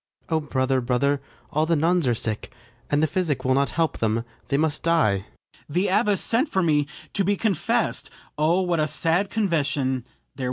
O 0.29 0.39
brother, 0.39 0.81
brother, 0.81 1.21
all 1.51 1.67
the 1.67 1.75
nuns 1.75 2.07
are 2.07 2.15
sick, 2.15 2.51
And 2.89 3.07
physic 3.07 3.45
will 3.45 3.53
not 3.53 3.69
help 3.69 3.99
them! 3.99 4.25
they 4.47 4.57
must 4.57 4.81
die. 4.81 5.09
FRIAR 5.11 5.13
BARNARDINE. 5.13 5.73
The 5.75 5.87
abbess 5.89 6.21
sent 6.21 6.49
for 6.49 6.63
me 6.63 6.87
to 7.13 7.23
be 7.23 7.35
confess'd: 7.37 8.09
O, 8.35 8.63
what 8.63 8.79
a 8.79 8.87
sad 8.87 9.29
confession 9.29 9.91
will 9.91 10.01
there 10.01 10.05
be! 10.37 10.39